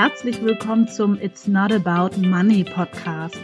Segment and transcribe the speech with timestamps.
[0.00, 3.40] Herzlich willkommen zum It's Not About Money Podcast.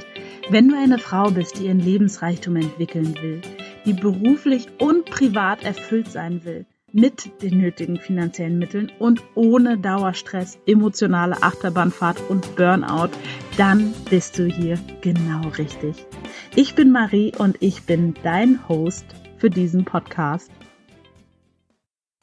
[0.50, 3.40] Wenn du eine Frau bist, die ihren Lebensreichtum entwickeln will,
[3.84, 10.56] die beruflich und privat erfüllt sein will, mit den nötigen finanziellen Mitteln und ohne Dauerstress,
[10.64, 13.10] emotionale Achterbahnfahrt und Burnout,
[13.56, 16.06] dann bist du hier genau richtig.
[16.54, 19.06] Ich bin Marie und ich bin dein Host
[19.38, 20.52] für diesen Podcast.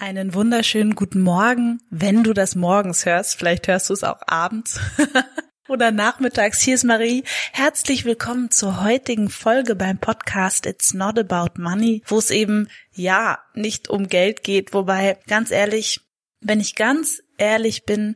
[0.02, 3.36] Einen wunderschönen guten Morgen, wenn du das morgens hörst.
[3.36, 4.80] Vielleicht hörst du es auch abends
[5.70, 6.60] oder nachmittags.
[6.60, 7.24] Hier ist Marie.
[7.52, 13.44] Herzlich willkommen zur heutigen Folge beim Podcast It's Not About Money, wo es eben ja
[13.54, 14.74] nicht um Geld geht.
[14.74, 16.02] Wobei, ganz ehrlich,
[16.40, 18.16] wenn ich ganz ehrlich bin,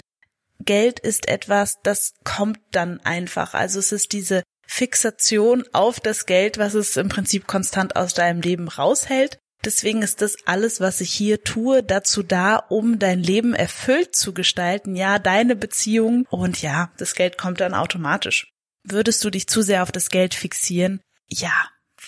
[0.61, 3.53] Geld ist etwas, das kommt dann einfach.
[3.53, 8.41] Also es ist diese Fixation auf das Geld, was es im Prinzip konstant aus deinem
[8.41, 9.37] Leben raushält.
[9.65, 14.33] Deswegen ist das alles, was ich hier tue, dazu da, um dein Leben erfüllt zu
[14.33, 18.51] gestalten, ja, deine Beziehung und ja, das Geld kommt dann automatisch.
[18.83, 21.01] Würdest du dich zu sehr auf das Geld fixieren?
[21.27, 21.53] Ja,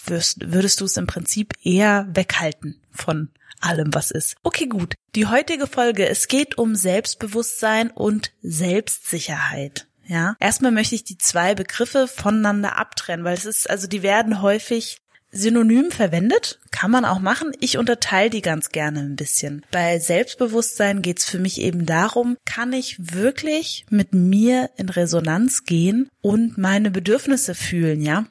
[0.05, 4.35] würdest, würdest du es im Prinzip eher weghalten von allem, was ist.
[4.43, 4.93] Okay, gut.
[5.15, 9.87] Die heutige Folge, es geht um Selbstbewusstsein und Selbstsicherheit.
[10.05, 14.41] Ja, erstmal möchte ich die zwei Begriffe voneinander abtrennen, weil es ist, also die werden
[14.41, 14.99] häufig
[15.31, 17.51] synonym verwendet, kann man auch machen.
[17.59, 19.65] Ich unterteile die ganz gerne ein bisschen.
[19.71, 26.09] Bei Selbstbewusstsein geht's für mich eben darum, kann ich wirklich mit mir in Resonanz gehen
[26.21, 28.25] und meine Bedürfnisse fühlen, ja?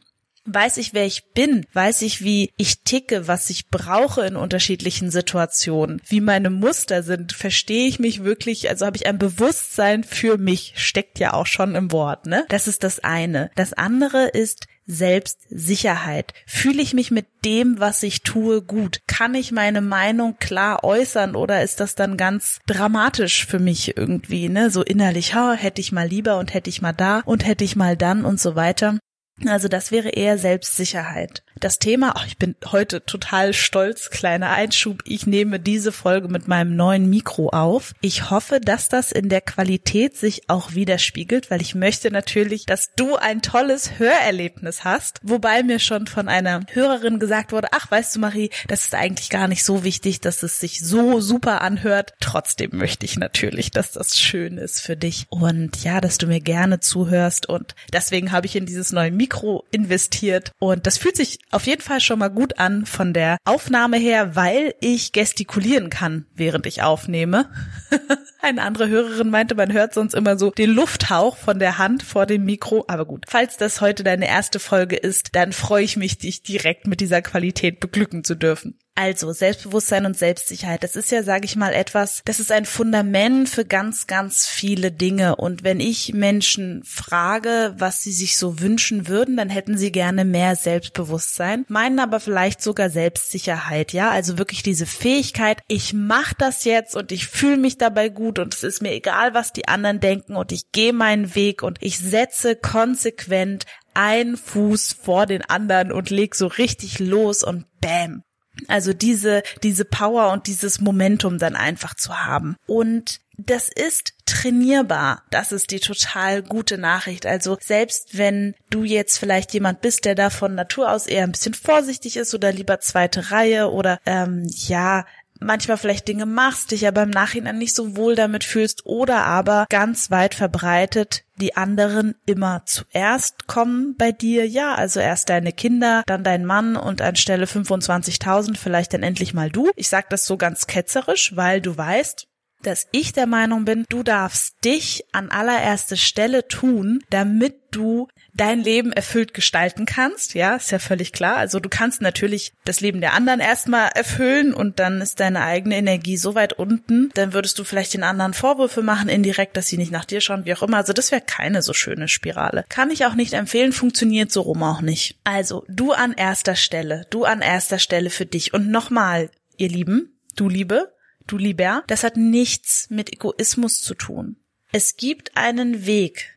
[0.48, 1.66] Weiß ich, wer ich bin?
[1.72, 7.32] Weiß ich, wie ich ticke, was ich brauche in unterschiedlichen Situationen, wie meine Muster sind?
[7.32, 8.68] Verstehe ich mich wirklich?
[8.68, 10.74] Also habe ich ein Bewusstsein für mich?
[10.76, 12.44] Steckt ja auch schon im Wort, ne?
[12.48, 13.50] Das ist das eine.
[13.56, 16.32] Das andere ist, Selbstsicherheit.
[16.46, 19.00] Fühle ich mich mit dem, was ich tue, gut?
[19.06, 24.48] Kann ich meine Meinung klar äußern oder ist das dann ganz dramatisch für mich irgendwie,
[24.48, 24.70] ne?
[24.70, 27.76] So innerlich, ha, hätte ich mal lieber und hätte ich mal da und hätte ich
[27.76, 28.98] mal dann und so weiter.
[29.44, 31.42] Also das wäre eher Selbstsicherheit.
[31.58, 36.48] Das Thema, oh, ich bin heute total stolz, kleiner Einschub, ich nehme diese Folge mit
[36.48, 37.92] meinem neuen Mikro auf.
[38.00, 42.94] Ich hoffe, dass das in der Qualität sich auch widerspiegelt, weil ich möchte natürlich, dass
[42.94, 45.20] du ein tolles Hörerlebnis hast.
[45.22, 49.30] Wobei mir schon von einer Hörerin gesagt wurde, ach, weißt du, Marie, das ist eigentlich
[49.30, 52.14] gar nicht so wichtig, dass es sich so super anhört.
[52.20, 56.40] Trotzdem möchte ich natürlich, dass das schön ist für dich und ja, dass du mir
[56.40, 59.25] gerne zuhörst und deswegen habe ich in dieses neue Mikro
[59.70, 63.96] investiert und das fühlt sich auf jeden Fall schon mal gut an von der Aufnahme
[63.96, 67.50] her, weil ich gestikulieren kann, während ich aufnehme.
[68.40, 72.26] Eine andere Hörerin meinte, man hört sonst immer so den Lufthauch von der Hand vor
[72.26, 72.84] dem Mikro.
[72.86, 76.86] Aber gut, falls das heute deine erste Folge ist, dann freue ich mich, dich direkt
[76.86, 78.78] mit dieser Qualität beglücken zu dürfen.
[78.98, 83.46] Also Selbstbewusstsein und Selbstsicherheit, das ist ja, sage ich mal, etwas, das ist ein Fundament
[83.50, 85.36] für ganz, ganz viele Dinge.
[85.36, 90.24] Und wenn ich Menschen frage, was sie sich so wünschen würden, dann hätten sie gerne
[90.24, 96.64] mehr Selbstbewusstsein, meinen aber vielleicht sogar Selbstsicherheit, ja, also wirklich diese Fähigkeit, ich mache das
[96.64, 100.00] jetzt und ich fühle mich dabei gut und es ist mir egal, was die anderen
[100.00, 105.92] denken und ich gehe meinen Weg und ich setze konsequent einen Fuß vor den anderen
[105.92, 108.22] und leg so richtig los und bam,
[108.68, 112.56] also diese, diese Power und dieses Momentum dann einfach zu haben.
[112.66, 115.22] Und das ist trainierbar.
[115.30, 117.26] Das ist die total gute Nachricht.
[117.26, 121.32] Also selbst wenn du jetzt vielleicht jemand bist, der da von Natur aus eher ein
[121.32, 125.04] bisschen vorsichtig ist oder lieber zweite Reihe oder ähm, ja
[125.40, 129.66] manchmal vielleicht Dinge machst, dich aber im Nachhinein nicht so wohl damit fühlst oder aber
[129.68, 134.46] ganz weit verbreitet die anderen immer zuerst kommen bei dir.
[134.46, 139.50] Ja, also erst deine Kinder, dann dein Mann und anstelle 25.000 vielleicht dann endlich mal
[139.50, 139.70] du.
[139.76, 142.26] Ich sag das so ganz ketzerisch, weil du weißt,
[142.62, 148.60] dass ich der Meinung bin, du darfst dich an allererste Stelle tun, damit du dein
[148.60, 150.34] Leben erfüllt gestalten kannst.
[150.34, 151.36] Ja, ist ja völlig klar.
[151.36, 155.76] Also du kannst natürlich das Leben der anderen erstmal erfüllen und dann ist deine eigene
[155.76, 159.78] Energie so weit unten, dann würdest du vielleicht den anderen Vorwürfe machen indirekt, dass sie
[159.78, 160.78] nicht nach dir schauen, wie auch immer.
[160.78, 162.64] Also das wäre keine so schöne Spirale.
[162.68, 165.18] Kann ich auch nicht empfehlen, funktioniert so rum auch nicht.
[165.24, 168.54] Also du an erster Stelle, du an erster Stelle für dich.
[168.54, 170.92] Und nochmal, ihr Lieben, du Liebe,
[171.26, 174.36] du Lieber, das hat nichts mit Egoismus zu tun.
[174.72, 176.35] Es gibt einen Weg,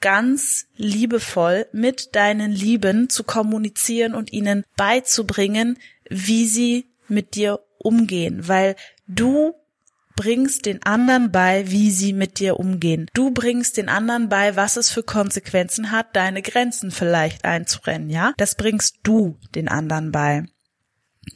[0.00, 5.78] ganz liebevoll mit deinen Lieben zu kommunizieren und ihnen beizubringen,
[6.08, 8.76] wie sie mit dir umgehen, weil
[9.06, 9.54] du
[10.16, 13.06] bringst den anderen bei, wie sie mit dir umgehen.
[13.12, 18.32] Du bringst den anderen bei, was es für Konsequenzen hat, deine Grenzen vielleicht einzurennen, ja?
[18.38, 20.44] Das bringst du den anderen bei.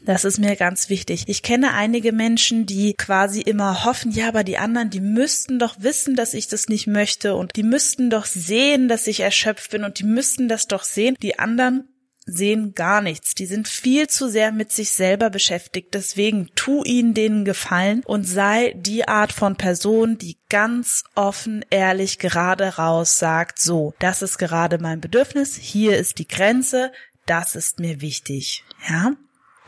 [0.04, 1.24] Das ist mir ganz wichtig.
[1.26, 5.76] Ich kenne einige Menschen, die quasi immer hoffen, ja, aber die anderen, die müssten doch
[5.80, 9.84] wissen, dass ich das nicht möchte und die müssten doch sehen, dass ich erschöpft bin
[9.84, 11.16] und die müssten das doch sehen.
[11.22, 11.84] Die anderen
[12.24, 13.34] sehen gar nichts.
[13.34, 15.94] Die sind viel zu sehr mit sich selber beschäftigt.
[15.94, 22.18] Deswegen tu ihnen den Gefallen und sei die Art von Person, die ganz offen, ehrlich,
[22.18, 26.92] gerade raus sagt, so, das ist gerade mein Bedürfnis, hier ist die Grenze,
[27.26, 28.64] das ist mir wichtig.
[28.88, 29.12] Ja?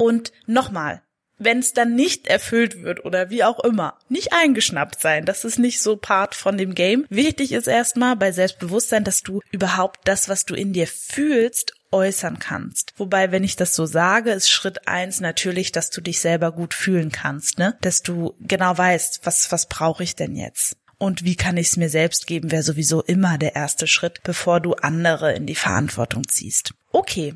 [0.02, 1.00] Und nochmal,
[1.38, 5.25] wenn es dann nicht erfüllt wird oder wie auch immer, nicht eingeschnappt sein.
[5.25, 7.06] Das ist nicht so Part von dem Game.
[7.08, 12.40] Wichtig ist erstmal bei Selbstbewusstsein, dass du überhaupt das, was du in dir fühlst, äußern
[12.40, 12.94] kannst.
[12.96, 16.75] Wobei, wenn ich das so sage, ist Schritt eins natürlich, dass du dich selber gut
[16.75, 17.78] fühlen kannst, ne?
[17.81, 20.76] Dass du genau weißt, was, was brauche ich denn jetzt?
[20.99, 24.58] Und wie kann ich es mir selbst geben, wäre sowieso immer der erste Schritt, bevor
[24.58, 26.75] du andere in die Verantwortung ziehst.
[26.90, 27.34] Okay.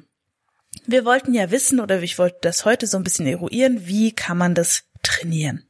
[0.86, 4.38] Wir wollten ja wissen, oder ich wollte das heute so ein bisschen eruieren, wie kann
[4.38, 5.66] man das trainieren?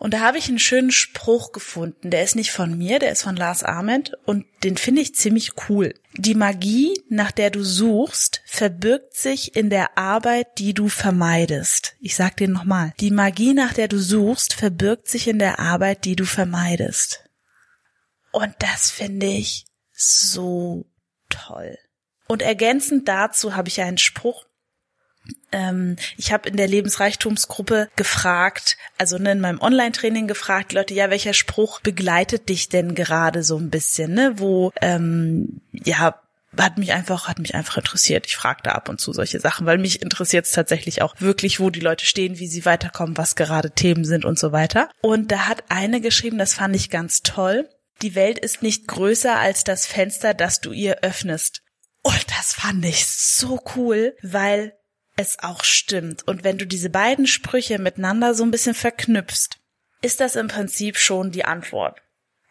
[0.00, 2.10] Und da habe ich einen schönen Spruch gefunden.
[2.10, 5.52] Der ist nicht von mir, der ist von Lars Ahmed und den finde ich ziemlich
[5.68, 5.94] cool.
[6.14, 11.96] Die Magie, nach der du suchst, verbirgt sich in der Arbeit, die du vermeidest.
[12.00, 12.94] Ich sag dir nochmal.
[12.98, 17.28] Die Magie, nach der du suchst, verbirgt sich in der Arbeit, die du vermeidest.
[18.32, 20.86] Und das finde ich so
[21.28, 21.76] toll.
[22.26, 24.46] Und ergänzend dazu habe ich einen Spruch
[25.52, 31.10] ähm, ich habe in der Lebensreichtumsgruppe gefragt, also ne, in meinem Online-Training gefragt, Leute, ja,
[31.10, 34.34] welcher Spruch begleitet dich denn gerade so ein bisschen, ne?
[34.36, 36.20] Wo, ähm, ja,
[36.58, 38.26] hat mich einfach, hat mich einfach interessiert.
[38.26, 41.60] Ich frage da ab und zu solche Sachen, weil mich interessiert es tatsächlich auch wirklich,
[41.60, 44.88] wo die Leute stehen, wie sie weiterkommen, was gerade Themen sind und so weiter.
[45.00, 47.68] Und da hat eine geschrieben, das fand ich ganz toll.
[48.02, 51.62] Die Welt ist nicht größer als das Fenster, das du ihr öffnest.
[52.02, 54.72] Und das fand ich so cool, weil
[55.20, 56.26] es auch stimmt.
[56.26, 59.58] Und wenn du diese beiden Sprüche miteinander so ein bisschen verknüpfst,
[60.02, 62.00] ist das im Prinzip schon die Antwort.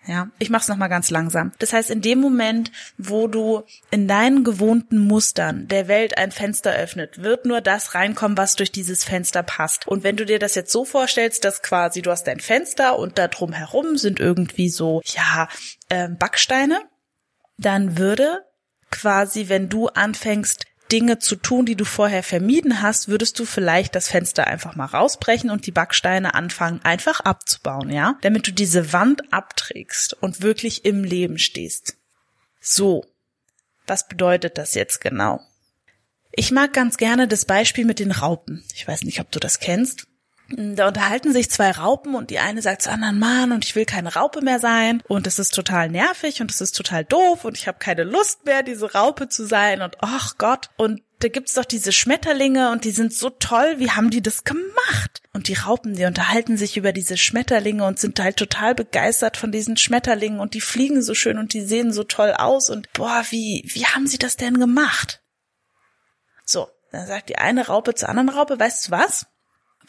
[0.06, 1.52] Ja, ich mach's noch mal ganz langsam.
[1.60, 6.74] Das heißt, in dem Moment, wo du in deinen gewohnten Mustern der Welt ein Fenster
[6.74, 9.88] öffnet, wird nur das reinkommen, was durch dieses Fenster passt.
[9.88, 13.18] Und wenn du dir das jetzt so vorstellst, dass quasi du hast dein Fenster und
[13.18, 15.50] da drum herum sind irgendwie so ja
[15.90, 16.80] äh, Backsteine,
[17.58, 18.46] dann würde
[18.90, 23.96] quasi, wenn du anfängst Dinge zu tun, die du vorher vermieden hast, würdest du vielleicht
[23.96, 28.18] das Fenster einfach mal rausbrechen und die Backsteine anfangen einfach abzubauen, ja?
[28.22, 31.98] Damit du diese Wand abträgst und wirklich im Leben stehst.
[32.60, 33.06] So.
[33.88, 35.42] Was bedeutet das jetzt genau?
[36.32, 38.64] Ich mag ganz gerne das Beispiel mit den Raupen.
[38.76, 40.09] Ich weiß nicht, ob du das kennst.
[40.52, 43.86] Da unterhalten sich zwei Raupen und die eine sagt zu anderen, Mann, und ich will
[43.86, 47.58] keine Raupe mehr sein und es ist total nervig und es ist total doof und
[47.58, 50.70] ich habe keine Lust mehr, diese Raupe zu sein und ach Gott.
[50.76, 54.44] Und da gibt's doch diese Schmetterlinge und die sind so toll, wie haben die das
[54.44, 55.22] gemacht?
[55.34, 59.52] Und die Raupen, die unterhalten sich über diese Schmetterlinge und sind halt total begeistert von
[59.52, 63.24] diesen Schmetterlingen und die fliegen so schön und die sehen so toll aus und boah,
[63.30, 65.22] wie, wie haben sie das denn gemacht?
[66.46, 69.28] So, dann sagt die eine Raupe zur anderen Raupe, weißt du was?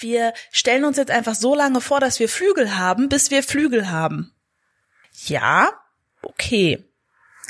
[0.00, 3.90] Wir stellen uns jetzt einfach so lange vor, dass wir Flügel haben, bis wir Flügel
[3.90, 4.32] haben.
[5.26, 5.70] Ja,
[6.22, 6.84] okay.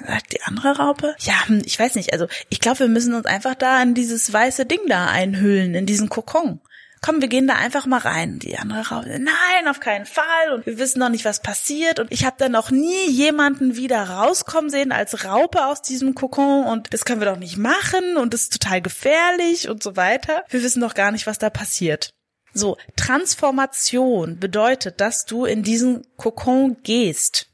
[0.06, 1.14] Sagt die andere Raupe?
[1.20, 2.12] Ja, hm, ich weiß nicht.
[2.12, 5.86] Also ich glaube, wir müssen uns einfach da in dieses weiße Ding da einhüllen, in
[5.86, 6.60] diesen Kokon.
[7.02, 8.38] Komm, wir gehen da einfach mal rein.
[8.40, 10.52] Die andere Raupe, nein, auf keinen Fall.
[10.54, 11.98] Und wir wissen noch nicht, was passiert.
[11.98, 16.66] Und ich habe da noch nie jemanden wieder rauskommen sehen als Raupe aus diesem Kokon.
[16.66, 18.18] Und das können wir doch nicht machen.
[18.18, 20.44] Und das ist total gefährlich und so weiter.
[20.50, 22.12] Wir wissen doch gar nicht, was da passiert.
[22.52, 27.46] So, Transformation bedeutet, dass du in diesen Kokon gehst.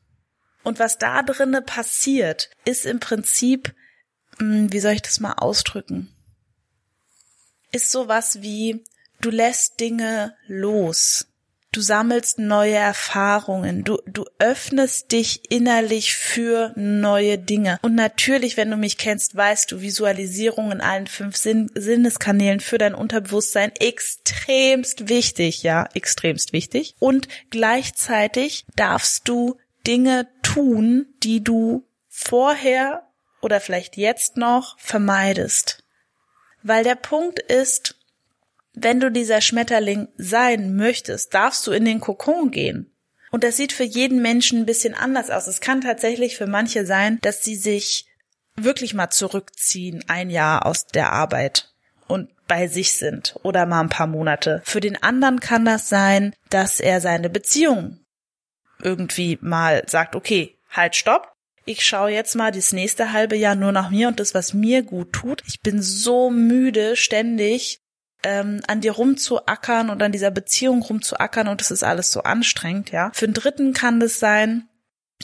[0.62, 3.74] Und was da drinnen passiert, ist im Prinzip,
[4.38, 6.12] hm, wie soll ich das mal ausdrücken?
[7.72, 8.84] Ist sowas wie,
[9.20, 11.26] du lässt Dinge los
[11.76, 17.78] du sammelst neue Erfahrungen, du, du öffnest dich innerlich für neue Dinge.
[17.82, 22.78] Und natürlich, wenn du mich kennst, weißt du, Visualisierung in allen fünf Sinn Sinneskanälen für
[22.78, 26.94] dein Unterbewusstsein extremst wichtig, ja, extremst wichtig.
[26.98, 33.02] Und gleichzeitig darfst du Dinge tun, die du vorher
[33.42, 35.84] oder vielleicht jetzt noch vermeidest.
[36.62, 37.96] Weil der Punkt ist,
[38.76, 42.94] wenn du dieser Schmetterling sein möchtest, darfst du in den Kokon gehen.
[43.30, 45.46] Und das sieht für jeden Menschen ein bisschen anders aus.
[45.46, 48.06] Es kann tatsächlich für manche sein, dass sie sich
[48.54, 51.72] wirklich mal zurückziehen, ein Jahr aus der Arbeit
[52.06, 54.62] und bei sich sind oder mal ein paar Monate.
[54.64, 58.00] Für den anderen kann das sein, dass er seine Beziehung
[58.82, 61.32] irgendwie mal sagt, okay, halt, stopp.
[61.64, 64.82] Ich schaue jetzt mal das nächste halbe Jahr nur nach mir und das, was mir
[64.82, 65.42] gut tut.
[65.48, 67.80] Ich bin so müde, ständig
[68.22, 72.90] ähm, an dir rumzuackern und an dieser Beziehung rumzuackern und es ist alles so anstrengend,
[72.90, 73.10] ja.
[73.14, 74.68] Für einen Dritten kann das sein,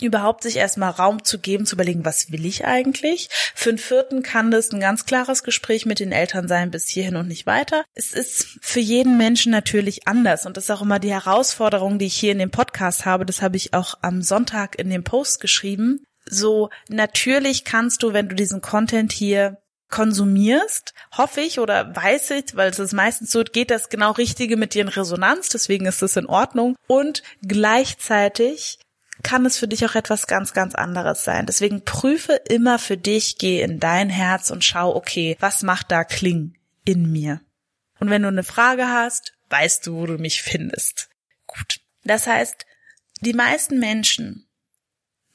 [0.01, 3.29] überhaupt sich erstmal Raum zu geben, zu überlegen, was will ich eigentlich?
[3.55, 7.17] Für einen vierten kann das ein ganz klares Gespräch mit den Eltern sein, bis hierhin
[7.17, 7.85] und nicht weiter.
[7.95, 12.07] Es ist für jeden Menschen natürlich anders und das ist auch immer die Herausforderung, die
[12.07, 13.27] ich hier in dem Podcast habe.
[13.27, 16.05] Das habe ich auch am Sonntag in dem Post geschrieben.
[16.25, 19.59] So, natürlich kannst du, wenn du diesen Content hier
[19.93, 24.57] konsumierst, hoffe ich oder weiß ich, weil es ist meistens so, geht das genau Richtige
[24.57, 26.75] mit dir in Resonanz, deswegen ist es in Ordnung.
[26.89, 28.81] Und gleichzeitig
[29.23, 31.47] kann es für dich auch etwas ganz, ganz anderes sein.
[31.47, 36.03] Deswegen prüfe immer für dich, geh in dein Herz und schau, okay, was macht da
[36.03, 37.41] Kling in mir?
[38.01, 41.09] Und wenn du eine Frage hast, weißt du, wo du mich findest.
[41.47, 41.81] Gut.
[42.03, 42.67] Das heißt,
[43.21, 44.49] die meisten Menschen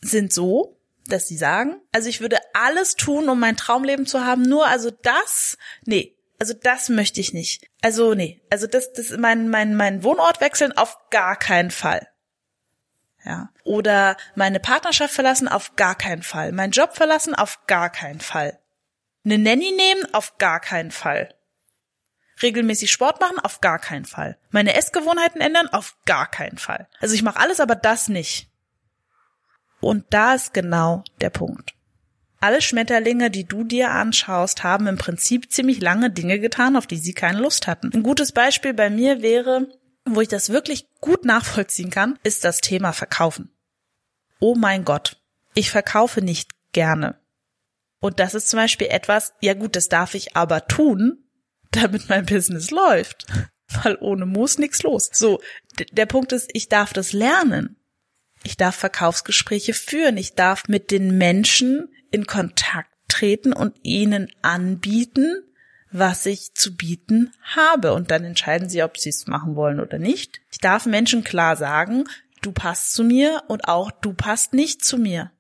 [0.02, 0.77] sind so,
[1.08, 4.92] dass sie sagen, also ich würde alles tun, um mein Traumleben zu haben, nur also
[4.92, 7.68] das, nee, also das möchte ich nicht.
[7.82, 12.08] Also nee, also das, das mein mein mein Wohnort wechseln auf gar keinen Fall.
[13.26, 13.50] Ja.
[13.64, 16.52] Oder meine Partnerschaft verlassen, auf gar keinen Fall.
[16.52, 18.60] Mein Job verlassen, auf gar keinen Fall.
[19.26, 21.34] Eine Nanny nehmen, auf gar keinen Fall.
[22.42, 24.38] Regelmäßig Sport machen, auf gar keinen Fall.
[24.52, 26.88] Meine Essgewohnheiten ändern, auf gar keinen Fall.
[27.00, 28.50] Also ich mache alles, aber das nicht.
[29.80, 31.74] Und da ist genau der Punkt.
[32.40, 36.98] Alle Schmetterlinge, die du dir anschaust, haben im Prinzip ziemlich lange Dinge getan, auf die
[36.98, 37.92] sie keine Lust hatten.
[37.94, 39.68] Ein gutes Beispiel bei mir wäre,
[40.06, 43.52] wo ich das wirklich gut nachvollziehen kann, ist das Thema Verkaufen.
[44.40, 45.18] Oh mein Gott,
[45.56, 47.20] ich verkaufe nicht gerne.
[48.00, 51.24] Und das ist zum Beispiel etwas, ja gut, das darf ich aber tun,
[51.72, 53.26] damit mein Business läuft.
[53.84, 55.10] Weil ohne muss nichts los.
[55.12, 55.42] So,
[55.92, 57.77] der Punkt ist, ich darf das lernen.
[58.44, 60.18] Ich darf Verkaufsgespräche führen.
[60.18, 65.44] Ich darf mit den Menschen in Kontakt treten und ihnen anbieten,
[65.92, 67.94] was ich zu bieten habe.
[67.94, 70.42] Und dann entscheiden sie, ob sie es machen wollen oder nicht.
[70.52, 72.06] Ich darf Menschen klar sagen,
[72.42, 75.32] du passt zu mir und auch du passt nicht zu mir.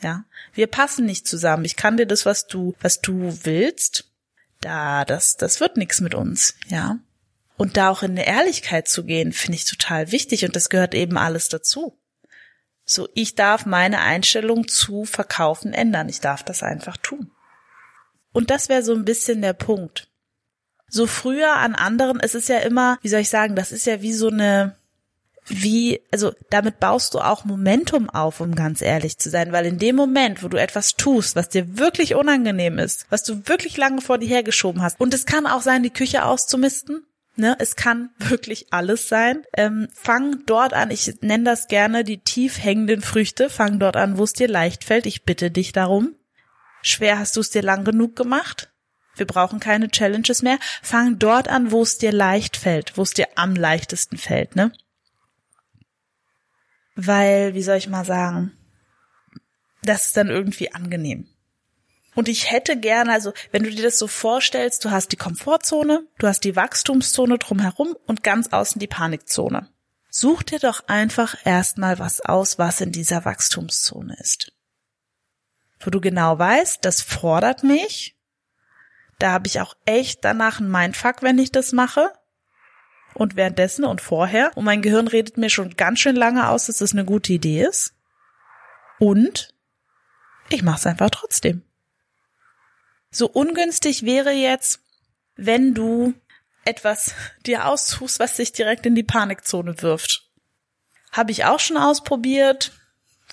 [0.00, 1.64] Ja, wir passen nicht zusammen.
[1.64, 4.10] Ich kann dir das, was du, was du willst,
[4.60, 6.54] da, das, das wird nichts mit uns.
[6.68, 6.98] Ja.
[7.56, 10.94] Und da auch in eine Ehrlichkeit zu gehen, finde ich total wichtig und das gehört
[10.94, 11.98] eben alles dazu.
[12.92, 16.08] So, ich darf meine Einstellung zu Verkaufen ändern.
[16.10, 17.30] Ich darf das einfach tun.
[18.32, 20.08] Und das wäre so ein bisschen der Punkt.
[20.88, 24.02] So früher an anderen, es ist ja immer, wie soll ich sagen, das ist ja
[24.02, 24.76] wie so eine,
[25.46, 29.78] wie, also damit baust du auch Momentum auf, um ganz ehrlich zu sein, weil in
[29.78, 34.02] dem Moment, wo du etwas tust, was dir wirklich unangenehm ist, was du wirklich lange
[34.02, 38.10] vor dir hergeschoben hast, und es kann auch sein, die Küche auszumisten, Ne, es kann
[38.18, 39.44] wirklich alles sein.
[39.56, 44.18] Ähm, fang dort an, ich nenne das gerne die tief hängenden Früchte, fang dort an,
[44.18, 45.06] wo es dir leicht fällt.
[45.06, 46.14] Ich bitte dich darum.
[46.82, 48.72] Schwer hast du es dir lang genug gemacht?
[49.14, 50.58] Wir brauchen keine Challenges mehr.
[50.82, 54.72] Fang dort an, wo es dir leicht fällt, wo es dir am leichtesten fällt, ne?
[56.94, 58.52] Weil, wie soll ich mal sagen,
[59.82, 61.28] das ist dann irgendwie angenehm.
[62.14, 66.06] Und ich hätte gerne, also wenn du dir das so vorstellst, du hast die Komfortzone,
[66.18, 69.68] du hast die Wachstumszone drumherum und ganz außen die Panikzone.
[70.10, 74.52] Such dir doch einfach erstmal was aus, was in dieser Wachstumszone ist
[75.84, 78.16] wo du genau weißt, das fordert mich.
[79.18, 82.12] Da habe ich auch echt danach einen Mindfuck, wenn ich das mache.
[83.14, 84.50] Und währenddessen und vorher.
[84.56, 87.64] Und mein Gehirn redet mir schon ganz schön lange aus, dass das eine gute Idee
[87.64, 87.94] ist.
[88.98, 89.54] Und
[90.48, 91.62] ich mache es einfach trotzdem.
[93.12, 94.80] So ungünstig wäre jetzt,
[95.36, 96.14] wenn du
[96.64, 97.14] etwas
[97.46, 100.28] dir aussuchst, was dich direkt in die Panikzone wirft.
[101.12, 102.72] Habe ich auch schon ausprobiert,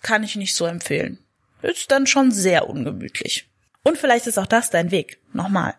[0.04, 1.26] kann ich nicht so empfehlen
[1.62, 3.50] ist dann schon sehr ungemütlich.
[3.84, 5.20] Und vielleicht ist auch das dein Weg.
[5.34, 5.76] Nochmal.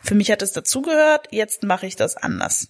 [0.00, 2.68] Für mich hat es dazugehört, jetzt mache ich das anders.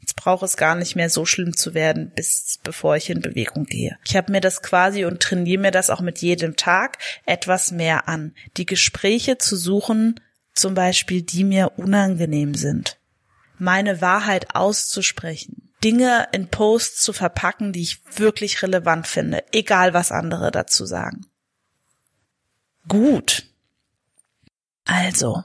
[0.00, 3.64] Jetzt braucht es gar nicht mehr so schlimm zu werden, bis bevor ich in Bewegung
[3.64, 3.98] gehe.
[4.04, 8.08] Ich habe mir das quasi und trainiere mir das auch mit jedem Tag etwas mehr
[8.08, 8.34] an.
[8.56, 10.20] Die Gespräche zu suchen,
[10.54, 12.98] zum Beispiel, die mir unangenehm sind.
[13.58, 15.70] Meine Wahrheit auszusprechen.
[15.84, 21.26] Dinge in Posts zu verpacken, die ich wirklich relevant finde, egal was andere dazu sagen.
[22.88, 23.46] Gut.
[24.84, 25.44] Also,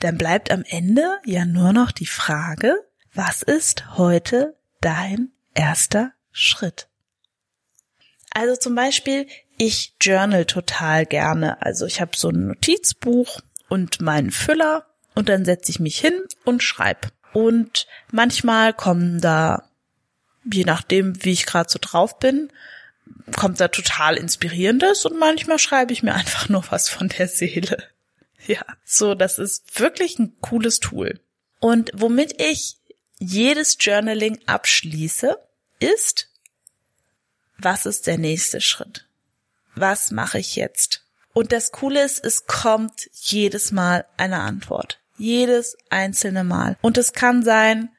[0.00, 2.76] dann bleibt am Ende ja nur noch die Frage,
[3.16, 6.88] was ist heute dein erster Schritt?
[8.30, 11.62] Also zum Beispiel, ich journal total gerne.
[11.62, 16.12] Also ich habe so ein Notizbuch und meinen Füller und dann setze ich mich hin
[16.44, 17.10] und schreib.
[17.32, 19.70] Und manchmal kommen da,
[20.44, 22.52] je nachdem, wie ich gerade so drauf bin,
[23.34, 27.82] kommt da total inspirierendes und manchmal schreibe ich mir einfach nur was von der Seele.
[28.46, 31.18] Ja, so, das ist wirklich ein cooles Tool.
[31.58, 32.76] Und womit ich
[33.18, 35.38] jedes Journaling abschließe,
[35.80, 36.28] ist,
[37.58, 39.06] was ist der nächste Schritt?
[39.74, 41.04] Was mache ich jetzt?
[41.32, 45.00] Und das Coole ist, es kommt jedes Mal eine Antwort.
[45.18, 46.78] Jedes einzelne Mal.
[46.80, 47.90] Und es kann sein,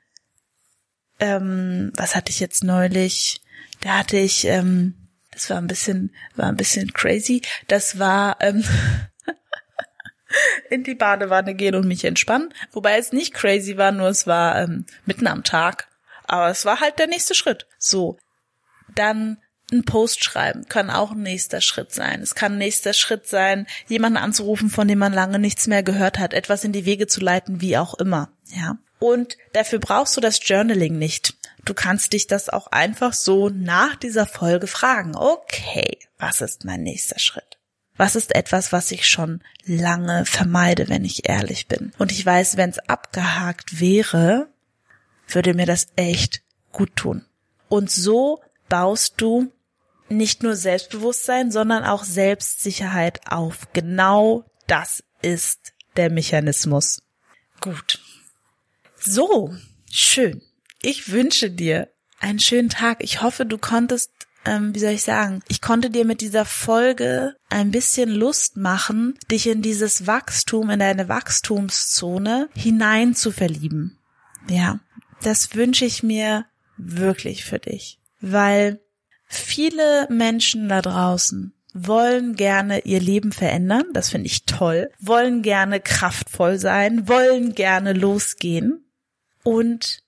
[1.20, 3.42] ähm, was hatte ich jetzt neulich?
[3.82, 4.96] Da hatte ich, ähm,
[5.32, 7.42] das war ein bisschen, war ein bisschen crazy.
[7.68, 8.64] Das war ähm,
[10.70, 12.54] in die Badewanne gehen und mich entspannen.
[12.72, 15.88] Wobei es nicht crazy war, nur es war ähm, mitten am Tag.
[16.26, 17.68] Aber es war halt der nächste Schritt.
[17.78, 18.18] So.
[18.96, 19.38] Dann
[19.72, 22.22] ein Post schreiben kann auch ein nächster Schritt sein.
[22.22, 26.20] Es kann ein nächster Schritt sein, jemanden anzurufen, von dem man lange nichts mehr gehört
[26.20, 28.32] hat, etwas in die Wege zu leiten, wie auch immer.
[28.46, 28.78] Ja.
[29.00, 31.36] Und dafür brauchst du das Journaling nicht.
[31.66, 35.16] Du kannst dich das auch einfach so nach dieser Folge fragen.
[35.16, 37.47] Okay, was ist mein nächster Schritt?
[37.98, 41.92] Was ist etwas, was ich schon lange vermeide, wenn ich ehrlich bin?
[41.98, 44.48] Und ich weiß, wenn es abgehakt wäre,
[45.28, 47.26] würde mir das echt gut tun.
[47.70, 49.52] Und so baust du
[50.10, 53.68] nicht nur Selbstbewusstsein, sondern auch Selbstsicherheit auf.
[53.74, 57.02] Genau das ist der Mechanismus.
[57.60, 58.00] Gut.
[59.00, 59.54] So,
[59.92, 60.42] schön.
[60.82, 61.90] Ich wünsche dir
[62.20, 63.04] einen schönen Tag.
[63.04, 64.12] Ich hoffe, du konntest,
[64.48, 69.16] ähm, wie soll ich sagen, ich konnte dir mit dieser Folge ein bisschen Lust machen,
[69.30, 74.00] dich in dieses Wachstum, in deine Wachstumszone hinein zu verlieben.
[74.50, 74.80] Ja,
[75.22, 76.46] das wünsche ich mir
[76.78, 78.80] wirklich für dich, weil
[79.26, 85.80] viele Menschen da draußen wollen gerne ihr Leben verändern, das finde ich toll, wollen gerne
[85.80, 88.86] kraftvoll sein, wollen gerne losgehen
[89.44, 90.04] und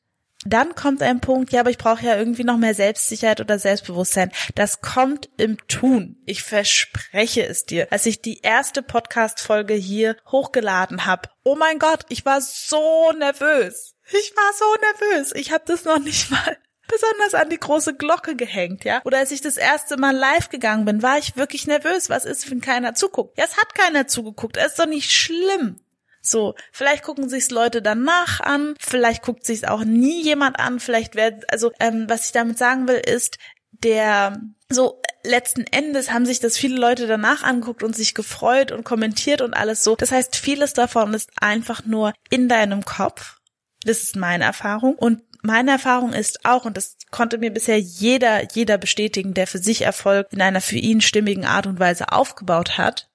[0.46, 4.32] dann kommt ein Punkt, ja, aber ich brauche ja irgendwie noch mehr Selbstsicherheit oder Selbstbewusstsein.
[4.56, 6.22] Das kommt im Tun.
[6.26, 7.88] Ich verspreche es dir.
[7.92, 13.96] Als ich die erste Podcast-Folge hier hochgeladen habe, oh mein Gott, ich war so nervös.
[14.12, 15.34] Ich war so nervös.
[15.36, 19.02] Ich habe das noch nicht mal besonders an die große Glocke gehängt, ja.
[19.04, 22.10] Oder als ich das erste Mal live gegangen bin, war ich wirklich nervös.
[22.10, 23.38] Was ist, wenn keiner zuguckt?
[23.38, 24.56] Ja, es hat keiner zugeguckt.
[24.56, 25.82] Es ist doch nicht schlimm.
[26.30, 31.16] So, vielleicht gucken sich's Leute danach an, vielleicht guckt sich's auch nie jemand an, vielleicht
[31.16, 33.38] wird, also ähm, was ich damit sagen will, ist,
[33.72, 34.40] der
[34.70, 39.42] so letzten Endes haben sich das viele Leute danach angeguckt und sich gefreut und kommentiert
[39.42, 39.96] und alles so.
[39.96, 43.38] Das heißt, vieles davon ist einfach nur in deinem Kopf.
[43.84, 48.52] Das ist meine Erfahrung und meine Erfahrung ist auch, und das konnte mir bisher jeder,
[48.54, 52.78] jeder bestätigen, der für sich Erfolg in einer für ihn stimmigen Art und Weise aufgebaut
[52.78, 53.10] hat.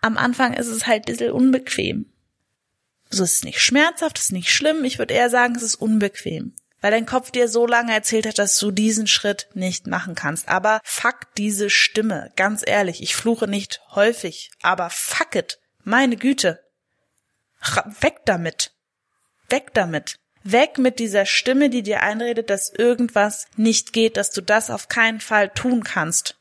[0.00, 2.11] Am Anfang ist es halt ein bisschen unbequem.
[3.12, 4.84] So ist es nicht schmerzhaft, es ist nicht schlimm.
[4.84, 6.54] Ich würde eher sagen, es ist unbequem.
[6.80, 10.48] Weil dein Kopf dir so lange erzählt hat, dass du diesen Schritt nicht machen kannst.
[10.48, 12.32] Aber fuck diese Stimme.
[12.36, 14.50] Ganz ehrlich, ich fluche nicht häufig.
[14.62, 15.58] Aber fuck it.
[15.84, 16.60] Meine Güte.
[18.00, 18.72] Weg damit.
[19.50, 20.16] Weg damit.
[20.42, 24.88] Weg mit dieser Stimme, die dir einredet, dass irgendwas nicht geht, dass du das auf
[24.88, 26.36] keinen Fall tun kannst.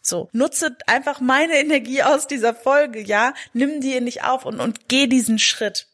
[0.00, 4.88] So, nutze einfach meine Energie aus dieser Folge, ja, nimm die nicht auf und, und
[4.88, 5.86] geh diesen Schritt.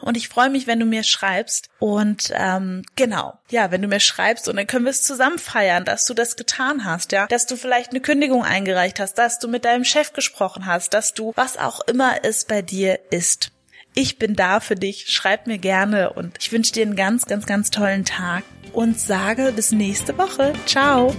[0.00, 1.68] Und ich freue mich, wenn du mir schreibst.
[1.78, 5.84] Und ähm, genau, ja, wenn du mir schreibst und dann können wir es zusammen feiern,
[5.84, 9.48] dass du das getan hast, ja, dass du vielleicht eine Kündigung eingereicht hast, dass du
[9.48, 13.50] mit deinem Chef gesprochen hast, dass du was auch immer es bei dir ist.
[13.94, 15.06] Ich bin da für dich.
[15.08, 18.42] Schreib mir gerne und ich wünsche dir einen ganz, ganz, ganz tollen Tag
[18.72, 20.52] und sage bis nächste Woche.
[20.66, 21.14] Ciao.